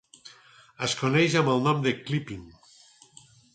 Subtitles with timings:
[0.87, 2.51] És coneix amb el nom de "clipping".